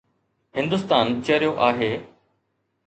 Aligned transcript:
هندستان 0.55 1.07
چريو 1.25 1.53
آهي؟ 1.67 1.93